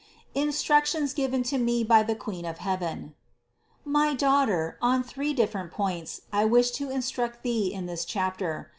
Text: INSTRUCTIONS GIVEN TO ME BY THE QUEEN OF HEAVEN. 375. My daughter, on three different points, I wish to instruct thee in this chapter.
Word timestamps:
INSTRUCTIONS 0.33 1.13
GIVEN 1.13 1.43
TO 1.43 1.59
ME 1.59 1.83
BY 1.83 2.01
THE 2.01 2.15
QUEEN 2.15 2.43
OF 2.43 2.57
HEAVEN. 2.57 3.13
375. 3.83 3.85
My 3.85 4.15
daughter, 4.15 4.77
on 4.81 5.03
three 5.03 5.31
different 5.31 5.69
points, 5.69 6.21
I 6.33 6.43
wish 6.43 6.71
to 6.71 6.89
instruct 6.89 7.43
thee 7.43 7.71
in 7.71 7.85
this 7.85 8.03
chapter. 8.03 8.69